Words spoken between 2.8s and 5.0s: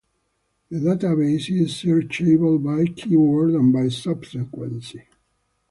keyword and by subsequence.